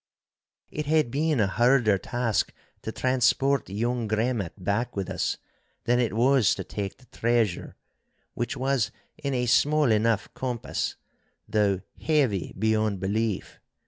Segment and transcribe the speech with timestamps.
[0.71, 5.37] It had been a harder task to transport young Gremmat back with us
[5.83, 10.95] than it was to take the treasure—which was in a small enough compass,
[11.47, 13.59] though heavy beyond belief.